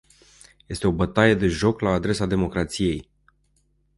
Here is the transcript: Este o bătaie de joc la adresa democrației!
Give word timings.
Este 0.67 0.87
o 0.87 0.91
bătaie 0.91 1.33
de 1.33 1.47
joc 1.47 1.81
la 1.81 1.89
adresa 1.91 2.25
democrației! 2.25 3.09